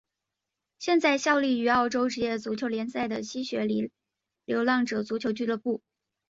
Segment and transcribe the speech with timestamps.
[0.79, 3.91] 现在效力于澳洲职业足球联赛的西雪梨
[4.45, 5.83] 流浪者足球俱乐部。